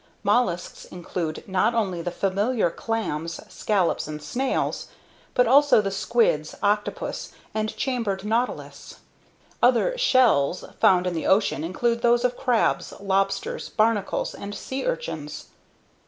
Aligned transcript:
Mollusks 0.23 0.85
include 0.85 1.47
not 1.47 1.75
only 1.75 2.01
the 2.01 2.09
familiar 2.09 2.71
clams, 2.71 3.39
scallops 3.49 4.07
and 4.07 4.19
snails, 4.19 4.87
but 5.35 5.45
also 5.45 5.79
the 5.79 5.91
squids, 5.91 6.55
octopus 6.63 7.33
and 7.53 7.75
Chambered 7.77 8.25
Nautilus. 8.25 9.01
Other 9.61 9.95
"shells" 9.99 10.65
found 10.79 11.05
in 11.05 11.13
the 11.13 11.27
ocean 11.27 11.63
include 11.63 12.01
those 12.01 12.25
of 12.25 12.35
crabs, 12.35 12.95
lobsters, 12.99 13.69
barnacles 13.69 14.33
and 14.33 14.55
sea 14.55 14.87
urchins. 14.87 15.49